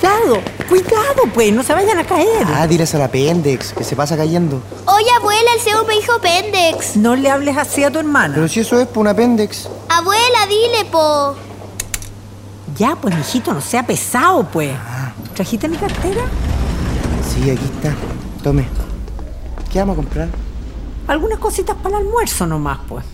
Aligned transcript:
Cuidado, 0.00 0.40
cuidado, 0.68 1.22
pues, 1.34 1.52
no 1.52 1.62
se 1.64 1.74
vayan 1.74 1.98
a 1.98 2.04
caer. 2.04 2.46
Ah, 2.46 2.68
tírese 2.68 2.96
al 2.96 3.02
apéndice, 3.02 3.74
que 3.74 3.82
se 3.82 3.96
pasa 3.96 4.16
cayendo. 4.16 4.62
Oye, 4.86 5.10
abuela, 5.16 5.50
el 5.56 5.60
CEO 5.60 5.84
me 5.84 5.94
dijo 5.94 6.20
Pendex. 6.20 6.96
No 6.96 7.16
le 7.16 7.28
hables 7.28 7.56
así 7.56 7.82
a 7.82 7.90
tu 7.90 7.98
hermana. 7.98 8.34
Pero 8.34 8.46
si 8.46 8.60
eso 8.60 8.80
es 8.80 8.86
por 8.86 9.00
un 9.00 9.08
apéndice. 9.08 9.68
Abuela, 9.88 10.46
dile, 10.48 10.84
po. 10.90 11.34
Ya, 12.76 12.94
pues, 12.94 13.16
mijito, 13.16 13.52
no 13.52 13.60
sea 13.60 13.84
pesado, 13.84 14.44
pues. 14.44 14.70
¿Trajiste 15.34 15.68
mi 15.68 15.76
cartera? 15.76 16.22
Sí, 17.34 17.50
aquí 17.50 17.64
está. 17.64 17.92
Tome. 18.42 18.68
¿Qué 19.72 19.80
vamos 19.80 19.94
a 19.94 19.96
comprar? 19.96 20.28
Algunas 21.08 21.40
cositas 21.40 21.74
para 21.76 21.98
el 21.98 22.06
almuerzo 22.06 22.46
nomás, 22.46 22.78
pues. 22.88 23.04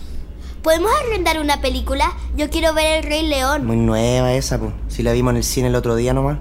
¿Podemos 0.61 0.91
arrendar 1.03 1.39
una 1.39 1.61
película? 1.61 2.13
Yo 2.35 2.49
quiero 2.51 2.75
ver 2.75 3.03
El 3.03 3.09
Rey 3.09 3.27
León. 3.27 3.65
Muy 3.65 3.77
nueva 3.77 4.33
esa, 4.33 4.59
pues. 4.59 4.71
Si 4.87 5.01
la 5.01 5.13
vimos 5.13 5.31
en 5.31 5.37
el 5.37 5.43
cine 5.43 5.69
el 5.69 5.75
otro 5.75 5.95
día 5.95 6.13
nomás. 6.13 6.37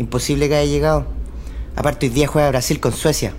Imposible 0.00 0.48
que 0.48 0.56
haya 0.56 0.72
llegado. 0.72 1.04
Aparte, 1.76 2.06
hoy 2.06 2.12
día 2.12 2.26
juega 2.26 2.48
Brasil 2.48 2.80
con 2.80 2.94
Suecia. 2.94 3.34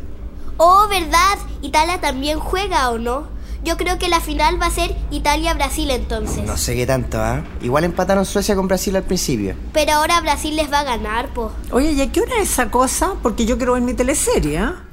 Oh, 0.58 0.86
¿verdad? 0.88 1.40
Italia 1.64 2.00
también 2.00 2.38
juega, 2.40 2.92
¿o 2.92 3.00
no? 3.00 3.24
Yo 3.64 3.78
creo 3.78 3.98
que 3.98 4.10
la 4.10 4.22
final 4.22 4.62
va 4.62 4.68
a 4.68 4.70
ser 4.70 4.96
Italia-Brasil 5.10 5.90
entonces. 5.90 6.46
No 6.46 6.58
sé 6.58 6.76
qué 6.76 6.86
tanto, 6.86 7.20
¿ah? 7.20 7.44
Igual 7.64 7.86
empataron 7.86 8.28
Suecia 8.28 8.56
con 8.56 8.68
Brasil 8.68 8.96
al 8.96 9.02
principio. 9.02 9.56
Pero 9.74 9.94
ahora 9.94 10.22
Brasil 10.22 10.56
les 10.56 10.72
va 10.72 10.82
a 10.82 10.84
ganar, 10.84 11.34
po. 11.34 11.52
Oye, 11.72 11.94
¿y 11.94 12.02
a 12.02 12.12
qué 12.12 12.22
hora 12.22 12.36
es 12.40 12.52
esa 12.52 12.70
cosa? 12.70 13.16
Porque 13.24 13.48
yo 13.48 13.58
quiero 13.58 13.74
ver 13.74 13.82
mi 13.82 13.96
teleserie, 13.96 14.60
¿ah? 14.60 14.84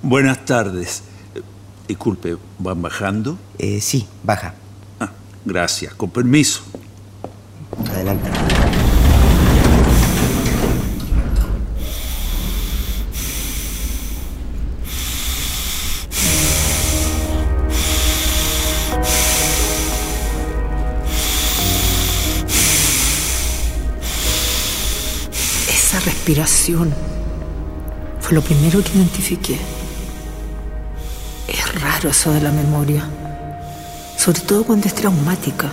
Buenas 0.00 0.44
tardes. 0.44 1.02
Eh, 1.34 1.42
Disculpe, 1.88 2.36
¿van 2.60 2.80
bajando? 2.82 3.36
Eh, 3.58 3.80
sí, 3.80 4.06
baja. 4.22 4.54
Gracias, 5.44 5.94
con 5.94 6.10
permiso. 6.10 6.62
Adelante. 7.90 8.30
Esa 25.68 26.00
respiración 26.00 26.94
fue 28.20 28.34
lo 28.34 28.40
primero 28.40 28.82
que 28.82 28.92
identifiqué. 28.96 29.58
Es 31.46 31.82
raro 31.82 32.08
eso 32.08 32.32
de 32.32 32.40
la 32.40 32.50
memoria, 32.50 33.06
sobre 34.24 34.40
todo 34.40 34.64
cuando 34.64 34.86
es 34.86 34.94
traumática. 34.94 35.70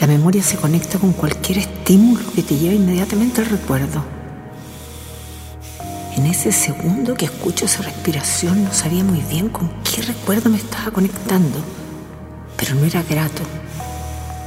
La 0.00 0.06
memoria 0.06 0.42
se 0.42 0.56
conecta 0.56 0.98
con 0.98 1.12
cualquier 1.12 1.58
estímulo 1.58 2.24
que 2.32 2.42
te 2.42 2.56
lleva 2.56 2.72
inmediatamente 2.72 3.42
al 3.42 3.50
recuerdo. 3.50 4.02
En 6.16 6.24
ese 6.24 6.52
segundo 6.52 7.14
que 7.14 7.26
escucho 7.26 7.66
esa 7.66 7.82
respiración 7.82 8.64
no 8.64 8.72
sabía 8.72 9.04
muy 9.04 9.20
bien 9.20 9.50
con 9.50 9.68
qué 9.82 10.00
recuerdo 10.00 10.48
me 10.48 10.56
estaba 10.56 10.90
conectando, 10.90 11.58
pero 12.56 12.76
no 12.76 12.86
era 12.86 13.02
grato. 13.02 13.42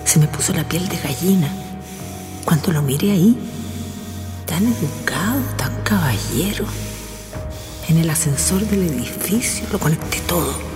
Se 0.04 0.18
me 0.18 0.28
puso 0.28 0.52
la 0.52 0.68
piel 0.68 0.90
de 0.90 0.98
gallina. 0.98 1.50
Cuando 2.46 2.72
lo 2.72 2.82
miré 2.82 3.12
ahí, 3.12 3.38
tan 4.48 4.64
educado, 4.64 5.40
tan 5.56 5.84
caballero. 5.84 6.66
En 7.90 8.00
el 8.00 8.10
ascensor 8.10 8.66
del 8.66 8.90
edificio 8.90 9.68
lo 9.72 9.78
conecté 9.78 10.20
todo. 10.22 10.75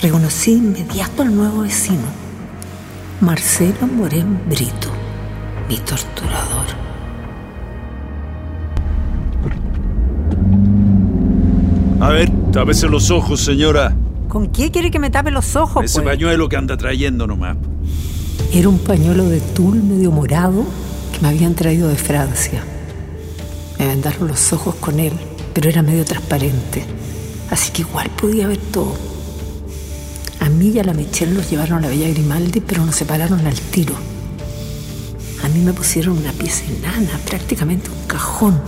Reconocí 0.00 0.52
de 0.52 0.58
inmediato 0.58 1.22
al 1.22 1.34
nuevo 1.34 1.62
vecino, 1.62 2.04
Marcelo 3.20 3.88
Morén 3.92 4.40
Brito, 4.48 4.90
mi 5.68 5.76
torturador. 5.78 6.66
A 12.00 12.10
ver, 12.10 12.30
tápese 12.52 12.86
los 12.86 13.10
ojos, 13.10 13.40
señora. 13.40 13.92
¿Con 14.28 14.46
qué 14.46 14.70
quiere 14.70 14.92
que 14.92 15.00
me 15.00 15.10
tape 15.10 15.32
los 15.32 15.56
ojos? 15.56 15.84
Ese 15.84 16.00
pues? 16.00 16.14
pañuelo 16.14 16.48
que 16.48 16.54
anda 16.54 16.76
trayendo 16.76 17.26
nomás. 17.26 17.56
Era 18.52 18.68
un 18.68 18.78
pañuelo 18.78 19.28
de 19.28 19.40
tul 19.40 19.82
medio 19.82 20.12
morado 20.12 20.64
que 21.12 21.18
me 21.20 21.28
habían 21.28 21.56
traído 21.56 21.88
de 21.88 21.96
Francia. 21.96 22.62
Me 23.80 23.88
vendaron 23.88 24.28
los 24.28 24.52
ojos 24.52 24.76
con 24.76 25.00
él, 25.00 25.14
pero 25.52 25.68
era 25.68 25.82
medio 25.82 26.04
transparente, 26.04 26.84
así 27.50 27.72
que 27.72 27.82
igual 27.82 28.08
podía 28.10 28.46
ver 28.46 28.58
todo. 28.58 29.17
A 30.40 30.48
mí 30.48 30.68
y 30.68 30.78
a 30.78 30.84
la 30.84 30.94
Michelle 30.94 31.34
los 31.34 31.50
llevaron 31.50 31.78
a 31.78 31.80
la 31.82 31.88
Bella 31.88 32.08
Grimaldi, 32.08 32.60
pero 32.60 32.84
nos 32.84 32.96
separaron 32.96 33.46
al 33.46 33.58
tiro. 33.58 33.94
A 35.44 35.48
mí 35.48 35.60
me 35.60 35.72
pusieron 35.72 36.18
una 36.18 36.32
pieza 36.32 36.64
enana, 36.64 37.18
prácticamente 37.26 37.90
un 37.90 38.06
cajón. 38.06 38.60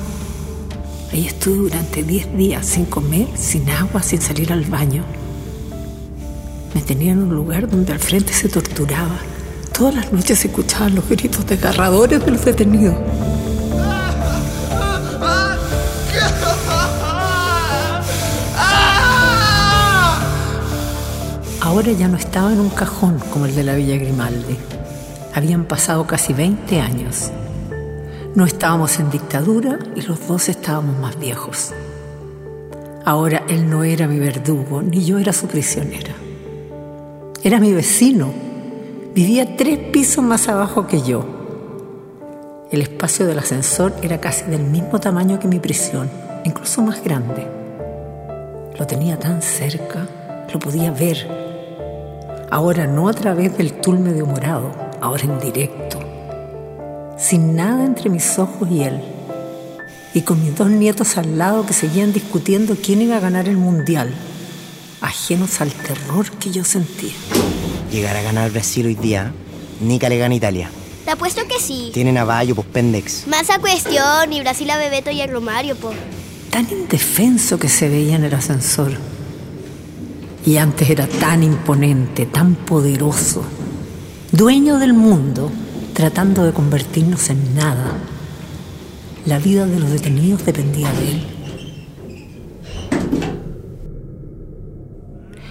Ahí 1.13 1.27
estuve 1.27 1.57
durante 1.57 2.03
10 2.03 2.37
días 2.37 2.67
sin 2.67 2.85
comer, 2.87 3.29
sin 3.37 3.69
agua, 3.71 4.03
sin 4.03 4.21
salir 4.21 4.53
al 4.53 4.65
baño. 4.65 5.05
Me 6.75 6.83
tenían 6.83 7.19
en 7.19 7.25
un 7.25 7.35
lugar 7.35 7.69
donde 7.69 7.93
al 7.93 7.99
frente 7.99 8.33
se 8.33 8.49
torturaba. 8.49 9.19
Todas 9.77 9.95
las 9.95 10.13
noches 10.13 10.39
se 10.39 10.49
escuchaban 10.49 10.95
los 10.95 11.09
gritos 11.09 11.47
desgarradores 11.47 12.25
de 12.25 12.31
los 12.31 12.45
detenidos. 12.45 12.95
Ahora 21.71 21.93
ya 21.93 22.09
no 22.09 22.17
estaba 22.17 22.53
en 22.53 22.59
un 22.59 22.69
cajón 22.69 23.21
como 23.31 23.47
el 23.47 23.55
de 23.55 23.63
la 23.63 23.77
Villa 23.77 23.95
Grimaldi. 23.95 24.57
Habían 25.33 25.67
pasado 25.67 26.05
casi 26.05 26.33
20 26.33 26.81
años. 26.81 27.31
No 28.35 28.45
estábamos 28.45 28.99
en 28.99 29.09
dictadura 29.09 29.79
y 29.95 30.03
los 30.03 30.27
dos 30.27 30.49
estábamos 30.49 30.99
más 30.99 31.17
viejos. 31.17 31.71
Ahora 33.05 33.45
él 33.49 33.71
no 33.71 33.85
era 33.85 34.09
mi 34.09 34.19
verdugo, 34.19 34.83
ni 34.83 35.05
yo 35.05 35.21
era 35.21 35.33
su 35.33 35.47
prisionera. 35.47 36.13
Era 37.45 37.61
mi 37.61 37.73
vecino. 37.73 38.33
Vivía 39.15 39.57
tres 39.57 39.79
pisos 39.93 40.25
más 40.25 40.49
abajo 40.49 40.89
que 40.89 41.03
yo. 41.03 41.25
El 42.73 42.83
espacio 42.83 43.29
del 43.29 43.39
ascensor 43.39 43.95
era 44.03 44.21
casi 44.21 44.45
del 44.47 44.65
mismo 44.65 44.99
tamaño 44.99 45.39
que 45.39 45.47
mi 45.47 45.61
prisión, 45.61 46.11
incluso 46.45 46.83
más 46.83 47.01
grande. 47.05 47.47
Lo 48.77 48.89
tenía 48.89 49.21
tan 49.21 49.41
cerca, 49.41 50.09
lo 50.53 50.59
podía 50.59 50.91
ver. 50.91 51.50
Ahora 52.53 52.89
no 52.89 53.09
a 53.09 53.13
través 53.13 53.57
del 53.57 53.81
tul 53.81 54.01
medio 54.01 54.27
morado, 54.27 54.75
ahora 55.01 55.23
en 55.23 55.39
directo. 55.39 56.01
Sin 57.17 57.55
nada 57.55 57.85
entre 57.85 58.11
mis 58.11 58.41
ojos 58.41 58.69
y 58.69 58.83
él. 58.83 59.01
Y 60.15 60.23
con 60.23 60.43
mis 60.43 60.57
dos 60.57 60.69
nietos 60.69 61.17
al 61.17 61.39
lado 61.39 61.65
que 61.65 61.73
seguían 61.73 62.13
discutiendo 62.13 62.75
quién 62.75 63.03
iba 63.03 63.17
a 63.17 63.21
ganar 63.21 63.49
el 63.49 63.57
mundial, 63.57 64.13
ajenos 65.01 65.61
al 65.61 65.71
terror 65.71 66.29
que 66.33 66.51
yo 66.51 66.65
sentía. 66.65 67.13
Llegar 67.93 68.17
a 68.17 68.23
ganar 68.23 68.51
Brasil 68.51 68.85
hoy 68.87 68.97
día, 68.97 69.33
Nica 69.81 70.09
le 70.09 70.19
gana 70.19 70.35
Italia. 70.35 70.73
Te 71.05 71.13
apuesto 71.13 71.43
que 71.47 71.61
sí. 71.61 71.93
Tienen 71.95 72.19
a 72.19 72.25
Bayo, 72.25 72.57
pues 72.57 72.67
pendex. 72.67 73.29
Más 73.29 73.49
a 73.51 73.61
cuestión, 73.61 74.33
y 74.33 74.41
Brasil 74.41 74.69
a 74.71 74.77
Bebeto 74.77 75.13
y 75.13 75.21
a 75.21 75.29
Romario, 75.29 75.77
po. 75.77 75.93
Tan 76.51 76.69
indefenso 76.69 77.61
que 77.61 77.69
se 77.69 77.89
veía 77.89 78.17
en 78.17 78.25
el 78.25 78.35
ascensor. 78.35 78.99
Y 80.51 80.57
antes 80.57 80.91
era 80.91 81.07
tan 81.07 81.45
imponente, 81.45 82.27
tan 82.27 82.57
poderoso, 82.57 83.45
dueño 84.33 84.81
del 84.81 84.95
mundo, 84.95 85.49
tratando 85.95 86.43
de 86.43 86.53
convertirnos 86.53 87.31
en 87.31 87.55
nada. 87.55 87.93
La 89.27 89.39
vida 89.39 89.65
de 89.67 89.79
los 89.79 89.93
detenidos 89.93 90.45
dependía 90.45 90.91
de 90.91 91.11
él. 91.13 91.27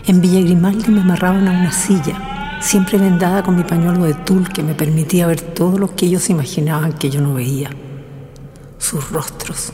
En 0.06 0.19
Villa 0.19 0.42
Grimaldi 0.42 0.92
me 0.92 1.00
amarraban 1.00 1.48
a 1.48 1.51
una 1.51 1.72
silla, 1.72 2.60
siempre 2.60 2.98
vendada 2.98 3.42
con 3.42 3.56
mi 3.56 3.63
pañuelo 3.63 4.04
de 4.04 4.16
tul 4.16 4.50
que 4.50 4.63
me 4.63 4.75
permitía 4.75 5.28
ver 5.28 5.40
todo 5.40 5.78
lo 5.78 5.96
que 5.96 6.07
ellos 6.07 6.30
imaginaban 6.30 6.92
que 6.92 7.10
yo 7.10 7.22
no 7.22 7.36
veía. 7.36 7.69
Sus 8.78 9.10
rostros, 9.12 9.72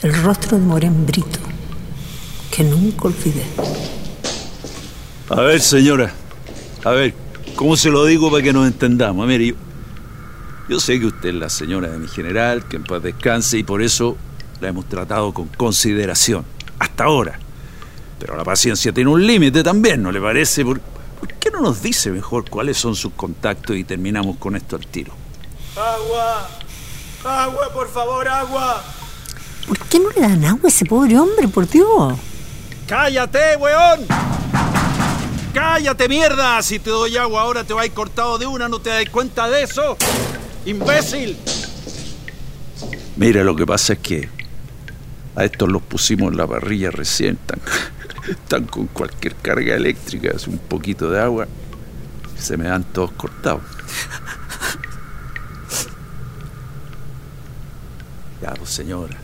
el 0.00 0.14
rostro 0.22 0.56
de 0.58 0.64
Morén 0.64 1.04
Brito, 1.04 1.40
que 2.50 2.64
nunca 2.64 3.08
olvidé. 3.08 3.99
A 5.30 5.42
ver, 5.42 5.60
señora. 5.60 6.12
A 6.84 6.90
ver, 6.90 7.14
¿cómo 7.54 7.76
se 7.76 7.88
lo 7.88 8.04
digo 8.04 8.32
para 8.32 8.42
que 8.42 8.52
nos 8.52 8.66
entendamos? 8.66 9.24
Mire, 9.28 9.46
yo, 9.46 9.54
yo 10.68 10.80
sé 10.80 10.98
que 10.98 11.06
usted 11.06 11.28
es 11.28 11.34
la 11.36 11.48
señora 11.48 11.88
de 11.88 11.98
mi 11.98 12.08
general, 12.08 12.64
que 12.66 12.76
en 12.76 12.82
paz 12.82 13.00
descanse, 13.00 13.56
y 13.56 13.62
por 13.62 13.80
eso 13.80 14.16
la 14.60 14.68
hemos 14.68 14.88
tratado 14.88 15.32
con 15.32 15.46
consideración. 15.46 16.44
Hasta 16.80 17.04
ahora. 17.04 17.38
Pero 18.18 18.36
la 18.36 18.42
paciencia 18.42 18.92
tiene 18.92 19.08
un 19.08 19.24
límite 19.24 19.62
también, 19.62 20.02
¿no 20.02 20.10
le 20.10 20.20
parece? 20.20 20.64
¿Por, 20.64 20.80
por 20.80 21.32
qué 21.34 21.52
no 21.52 21.60
nos 21.60 21.80
dice 21.80 22.10
mejor 22.10 22.50
cuáles 22.50 22.76
son 22.76 22.96
sus 22.96 23.12
contactos 23.12 23.76
y 23.76 23.84
terminamos 23.84 24.36
con 24.36 24.56
esto 24.56 24.74
al 24.74 24.86
tiro? 24.88 25.12
¡Agua! 25.76 26.48
¡Agua, 27.24 27.72
por 27.72 27.88
favor, 27.88 28.26
agua! 28.26 28.82
¿Por 29.68 29.78
qué 29.78 30.00
no 30.00 30.10
le 30.10 30.22
dan 30.22 30.44
agua 30.44 30.62
a 30.64 30.68
ese 30.68 30.84
pobre 30.86 31.16
hombre, 31.16 31.46
por 31.46 31.68
Dios? 31.68 32.14
¡Cállate, 32.88 33.56
weón! 33.58 34.39
¡Cállate, 35.52 36.08
mierda! 36.08 36.62
Si 36.62 36.78
te 36.78 36.90
doy 36.90 37.16
agua 37.16 37.42
ahora 37.42 37.64
te 37.64 37.74
va 37.74 37.82
a 37.82 37.86
ir 37.86 37.92
cortado 37.92 38.38
de 38.38 38.46
una, 38.46 38.68
¿no 38.68 38.80
te 38.80 38.90
das 38.90 39.08
cuenta 39.10 39.48
de 39.48 39.64
eso? 39.64 39.96
¡Imbécil! 40.64 41.36
Mira, 43.16 43.42
lo 43.42 43.56
que 43.56 43.66
pasa 43.66 43.94
es 43.94 43.98
que 43.98 44.28
a 45.34 45.44
estos 45.44 45.68
los 45.68 45.82
pusimos 45.82 46.30
en 46.30 46.38
la 46.38 46.46
parrilla 46.46 46.90
recién. 46.90 47.38
Están, 48.28 48.64
con 48.66 48.86
cualquier 48.86 49.34
carga 49.36 49.74
eléctrica, 49.74 50.30
hace 50.34 50.50
un 50.50 50.58
poquito 50.58 51.10
de 51.10 51.20
agua. 51.20 51.48
Se 52.38 52.56
me 52.56 52.64
dan 52.64 52.84
todos 52.84 53.10
cortados. 53.12 53.62
Ya, 58.40 58.54
pues 58.54 58.70
señora. 58.70 59.16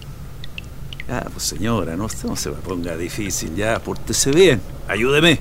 Ya, 1.08 1.20
pues 1.32 1.44
señora, 1.44 1.96
no, 1.96 2.08
no 2.24 2.36
se 2.36 2.50
me 2.50 2.56
ponga 2.56 2.96
difícil, 2.96 3.54
ya, 3.54 3.78
pórtese 3.78 4.30
bien, 4.32 4.60
ayúdeme. 4.88 5.40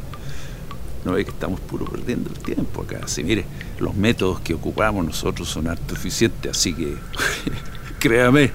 No 1.06 1.14
ve 1.14 1.24
que 1.24 1.32
estamos 1.32 1.60
puro 1.60 1.86
perdiendo 1.86 2.30
el 2.30 2.40
tiempo 2.40 2.82
acá. 2.82 3.02
Así, 3.04 3.24
mire, 3.24 3.46
los 3.80 3.96
métodos 3.96 4.42
que 4.42 4.54
ocupamos 4.54 5.06
nosotros 5.06 5.48
son 5.48 5.68
harto 5.68 5.94
eficientes, 5.94 6.52
así 6.52 6.74
que 6.74 6.96
créame, 8.00 8.52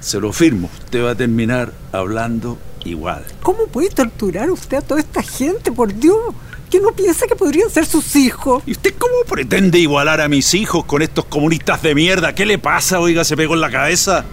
se 0.00 0.18
lo 0.18 0.32
firmo. 0.32 0.70
Usted 0.84 1.04
va 1.04 1.10
a 1.10 1.14
terminar 1.14 1.72
hablando 1.92 2.58
igual. 2.84 3.24
¿Cómo 3.42 3.66
puede 3.66 3.90
torturar 3.90 4.50
usted 4.50 4.78
a 4.78 4.80
toda 4.80 5.00
esta 5.00 5.22
gente, 5.22 5.70
por 5.70 5.94
Dios? 5.94 6.34
¿Que 6.70 6.80
no 6.80 6.92
piensa 6.92 7.26
que 7.26 7.36
podrían 7.36 7.68
ser 7.68 7.84
sus 7.84 8.16
hijos? 8.16 8.62
¿Y 8.66 8.72
usted 8.72 8.94
cómo 8.98 9.12
pretende 9.28 9.78
igualar 9.78 10.22
a 10.22 10.28
mis 10.28 10.54
hijos 10.54 10.86
con 10.86 11.02
estos 11.02 11.26
comunistas 11.26 11.82
de 11.82 11.94
mierda? 11.94 12.34
¿Qué 12.34 12.46
le 12.46 12.58
pasa? 12.58 12.98
Oiga, 12.98 13.24
se 13.24 13.36
pegó 13.36 13.52
en 13.52 13.60
la 13.60 13.70
cabeza. 13.70 14.24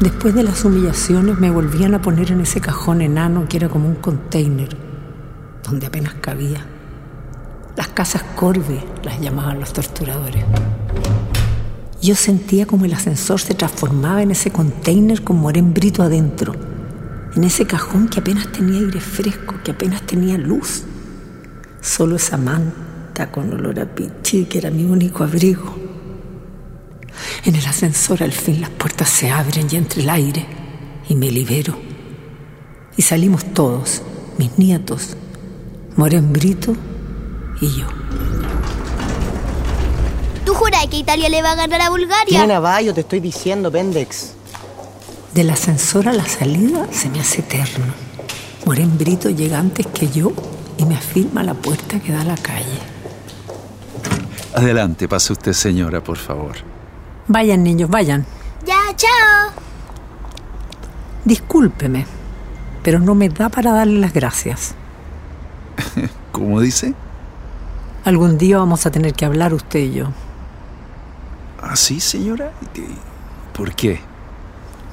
Después 0.00 0.34
de 0.34 0.42
las 0.42 0.64
humillaciones 0.64 1.38
me 1.38 1.50
volvían 1.50 1.94
a 1.94 2.02
poner 2.02 2.32
en 2.32 2.40
ese 2.40 2.60
cajón 2.60 3.02
enano 3.02 3.46
que 3.48 3.58
era 3.58 3.68
como 3.68 3.86
un 3.86 3.94
container, 3.94 4.68
donde 5.62 5.86
apenas 5.86 6.14
cabía. 6.14 6.64
Las 7.76 7.88
casas 7.88 8.22
Corbe 8.36 8.82
las 9.02 9.20
llamaban 9.20 9.60
los 9.60 9.72
torturadores. 9.72 10.44
Yo 12.02 12.16
sentía 12.16 12.66
como 12.66 12.84
el 12.84 12.94
ascensor 12.94 13.40
se 13.40 13.54
transformaba 13.54 14.22
en 14.22 14.32
ese 14.32 14.50
container 14.50 15.22
con 15.22 15.36
Morén 15.36 15.72
Brito 15.72 16.02
adentro, 16.02 16.54
en 17.36 17.44
ese 17.44 17.64
cajón 17.64 18.08
que 18.08 18.20
apenas 18.20 18.50
tenía 18.50 18.80
aire 18.80 19.00
fresco, 19.00 19.54
que 19.64 19.70
apenas 19.70 20.02
tenía 20.02 20.36
luz. 20.36 20.82
Solo 21.80 22.16
esa 22.16 22.36
manta 22.36 23.30
con 23.30 23.52
olor 23.52 23.78
a 23.78 23.86
pichi 23.86 24.46
que 24.46 24.58
era 24.58 24.70
mi 24.70 24.84
único 24.84 25.22
abrigo. 25.22 25.78
En 27.44 27.54
el 27.54 27.66
ascensor 27.66 28.22
al 28.22 28.32
fin 28.32 28.60
las 28.60 28.70
puertas 28.70 29.08
se 29.08 29.30
abren 29.30 29.68
y 29.70 29.76
entra 29.76 30.02
el 30.02 30.10
aire 30.10 30.46
y 31.08 31.14
me 31.14 31.30
libero. 31.30 31.76
Y 32.96 33.02
salimos 33.02 33.44
todos, 33.54 34.02
mis 34.38 34.58
nietos, 34.58 35.16
Morén 35.96 36.32
Brito 36.32 36.74
y 37.60 37.68
yo. 37.76 37.86
¿Tú 40.44 40.54
juras 40.54 40.86
que 40.86 40.96
Italia 40.96 41.28
le 41.28 41.42
va 41.42 41.52
a 41.52 41.54
ganar 41.54 41.82
a 41.82 41.90
Bulgaria? 41.90 42.26
Tiene 42.26 42.46
Navallo, 42.46 42.94
te 42.94 43.02
estoy 43.02 43.20
diciendo, 43.20 43.70
Pendex. 43.70 44.32
Del 45.34 45.50
ascensor 45.50 46.08
a 46.08 46.12
la 46.12 46.26
salida 46.26 46.86
se 46.90 47.10
me 47.10 47.20
hace 47.20 47.40
eterno. 47.40 47.92
Morén 48.64 48.96
Brito 48.96 49.28
llega 49.30 49.58
antes 49.58 49.86
que 49.86 50.08
yo 50.08 50.32
y 50.78 50.84
me 50.84 50.94
afirma 50.96 51.42
la 51.42 51.54
puerta 51.54 52.00
que 52.00 52.12
da 52.12 52.22
a 52.22 52.24
la 52.24 52.36
calle. 52.36 52.78
Adelante, 54.54 55.08
pase 55.08 55.32
usted, 55.32 55.52
señora, 55.52 56.02
por 56.02 56.16
favor. 56.16 56.56
Vayan, 57.28 57.62
niños, 57.62 57.88
vayan. 57.90 58.26
Ya, 58.64 58.80
chao. 58.96 59.50
Discúlpeme, 61.24 62.06
pero 62.82 62.98
no 62.98 63.14
me 63.14 63.28
da 63.28 63.48
para 63.48 63.72
darle 63.72 64.00
las 64.00 64.12
gracias. 64.12 64.74
¿Cómo 66.32 66.60
dice? 66.60 66.94
Algún 68.04 68.38
día 68.38 68.58
vamos 68.58 68.84
a 68.86 68.90
tener 68.90 69.12
que 69.14 69.24
hablar 69.24 69.54
usted 69.54 69.80
y 69.80 69.92
yo. 69.92 70.08
¿Ah, 71.62 71.76
sí, 71.76 72.00
señora? 72.00 72.52
¿Y 72.62 72.66
qué- 72.66 72.88
¿Por 73.52 73.74
qué? 73.74 74.00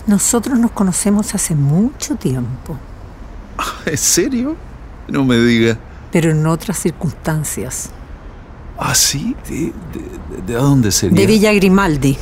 Nosotros 0.06 0.60
nos 0.60 0.72
conocemos 0.72 1.34
hace 1.34 1.56
mucho 1.56 2.16
tiempo, 2.16 2.78
¿En 3.86 3.98
serio? 3.98 4.56
No 5.08 5.24
me 5.26 5.38
diga. 5.38 5.78
pero 6.12 6.32
en 6.32 6.46
otras 6.48 6.78
circunstancias. 6.80 7.90
¿Ah, 8.78 8.96
sí? 8.96 9.36
¿De, 9.48 9.74
de- 9.94 10.42
de 10.46 10.54
dónde 10.54 10.92
sería? 10.92 11.18
De 11.20 11.26
Villa 11.28 11.52
Grimaldi. 11.54 12.18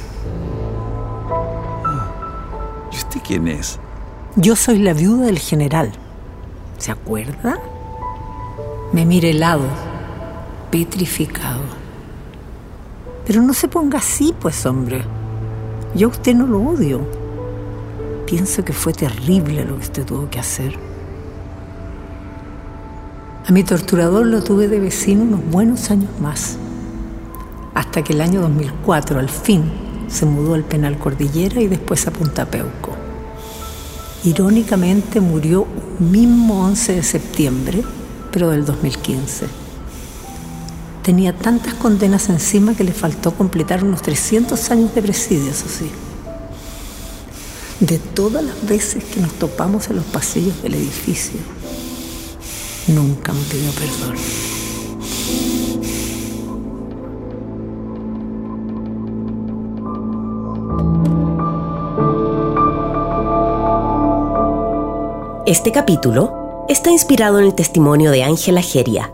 ¿Y 2.91 2.95
usted 2.95 3.19
quién 3.25 3.47
es? 3.47 3.79
Yo 4.35 4.55
soy 4.55 4.79
la 4.79 4.93
viuda 4.93 5.25
del 5.25 5.39
general. 5.39 5.91
¿Se 6.77 6.91
acuerda? 6.91 7.59
Me 8.93 9.05
mira 9.05 9.27
helado, 9.27 9.65
petrificado. 10.71 11.59
Pero 13.25 13.41
no 13.41 13.53
se 13.53 13.67
ponga 13.67 13.99
así, 13.99 14.33
pues, 14.39 14.65
hombre. 14.65 15.03
Yo 15.93 16.07
a 16.07 16.11
usted 16.11 16.33
no 16.33 16.47
lo 16.47 16.61
odio. 16.61 17.01
Pienso 18.25 18.63
que 18.63 18.71
fue 18.71 18.93
terrible 18.93 19.65
lo 19.65 19.75
que 19.75 19.83
usted 19.83 20.05
tuvo 20.05 20.29
que 20.29 20.39
hacer. 20.39 20.73
A 23.45 23.51
mi 23.51 23.63
torturador 23.63 24.25
lo 24.25 24.41
tuve 24.41 24.69
de 24.69 24.79
vecino 24.79 25.23
unos 25.23 25.45
buenos 25.51 25.91
años 25.91 26.11
más. 26.21 26.57
Hasta 27.73 28.03
que 28.03 28.13
el 28.13 28.21
año 28.21 28.39
2004, 28.41 29.19
al 29.19 29.29
fin, 29.29 29.63
se 30.07 30.25
mudó 30.25 30.53
al 30.53 30.63
penal 30.63 30.97
Cordillera 30.97 31.59
y 31.59 31.67
después 31.67 32.07
a 32.07 32.11
Punta 32.11 32.45
Peuco. 32.45 32.95
Irónicamente 34.23 35.19
murió 35.19 35.67
un 35.99 36.11
mismo 36.11 36.65
11 36.65 36.95
de 36.95 37.03
septiembre, 37.03 37.83
pero 38.31 38.49
del 38.49 38.65
2015. 38.65 39.47
Tenía 41.03 41.33
tantas 41.33 41.73
condenas 41.75 42.29
encima 42.29 42.75
que 42.75 42.83
le 42.83 42.91
faltó 42.91 43.33
completar 43.33 43.83
unos 43.83 44.01
300 44.01 44.71
años 44.71 44.93
de 44.93 45.01
presidio, 45.01 45.51
eso 45.51 45.65
sí. 45.69 45.89
De 47.79 47.99
todas 47.99 48.43
las 48.43 48.67
veces 48.67 49.03
que 49.03 49.21
nos 49.21 49.31
topamos 49.33 49.89
en 49.89 49.97
los 49.97 50.05
pasillos 50.05 50.61
del 50.63 50.73
edificio, 50.75 51.39
nunca 52.87 53.31
me 53.31 53.41
pidió 53.41 53.71
perdón. 53.71 54.17
Este 65.45 65.71
capítulo 65.71 66.46
está 66.67 66.91
inspirado 66.91 67.39
en 67.39 67.45
el 67.45 67.55
testimonio 67.55 68.11
de 68.11 68.23
Ángela 68.23 68.61
Geria, 68.61 69.13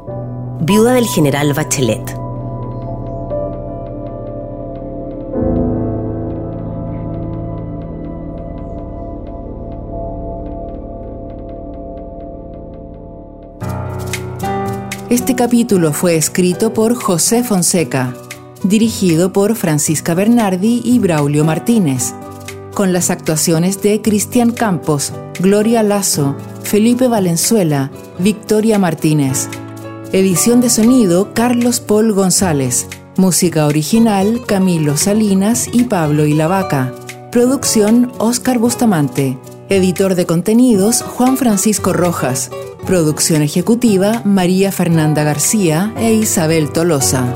viuda 0.60 0.94
del 0.94 1.06
general 1.06 1.54
Bachelet. 1.54 2.02
Este 15.10 15.36
capítulo 15.36 15.94
fue 15.94 16.16
escrito 16.16 16.74
por 16.74 16.96
José 16.96 17.44
Fonseca, 17.44 18.16
dirigido 18.64 19.32
por 19.32 19.56
Francisca 19.56 20.16
Bernardi 20.16 20.82
y 20.84 20.98
Braulio 20.98 21.46
Martínez, 21.46 22.16
con 22.74 22.94
las 22.94 23.12
actuaciones 23.12 23.84
de 23.84 24.02
Cristian 24.02 24.50
Campos, 24.50 25.14
Gloria 25.40 25.84
Lazo, 25.84 26.36
Felipe 26.74 27.08
Valenzuela, 27.08 27.92
Victoria 28.18 28.80
Martínez. 28.80 29.48
Edición 30.12 30.60
de 30.60 30.72
sonido 30.72 31.32
Carlos 31.36 31.80
Paul 31.80 32.14
González. 32.14 32.88
Música 33.16 33.68
original 33.68 34.42
Camilo 34.48 34.98
Salinas 34.98 35.70
y 35.72 35.84
Pablo 35.84 36.26
Ilavaca. 36.26 36.92
Producción 37.32 38.12
Oscar 38.18 38.58
Bustamante. 38.58 39.38
Editor 39.70 40.16
de 40.16 40.26
contenidos 40.26 41.04
Juan 41.04 41.38
Francisco 41.38 41.94
Rojas. 41.94 42.50
Producción 42.88 43.44
ejecutiva 43.44 44.24
María 44.26 44.72
Fernanda 44.72 45.24
García 45.24 45.94
e 45.96 46.16
Isabel 46.16 46.72
Tolosa. 46.72 47.36